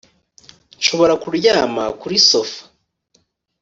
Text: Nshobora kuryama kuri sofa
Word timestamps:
Nshobora 0.79 1.13
kuryama 1.23 1.83
kuri 2.01 2.15
sofa 2.27 2.61